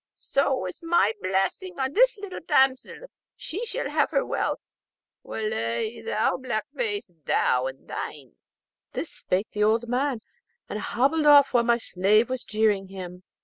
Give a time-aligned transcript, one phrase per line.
[0.15, 4.57] So is my blessing on the little damsel, and she shall have her wish,
[5.23, 7.07] wullahy, thou black face!
[7.07, 8.31] and thou thine.'
[8.93, 10.21] This spake the old man,
[10.67, 13.21] and hobbled off while my slave was jeering him.